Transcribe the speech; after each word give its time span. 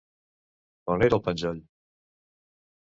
On 0.95 1.05
era 1.09 1.19
el 1.19 1.23
penjoll? 1.29 1.63